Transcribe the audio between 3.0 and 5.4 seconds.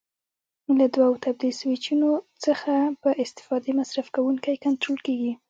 په استفادې مصرف کوونکی کنټرول کېږي.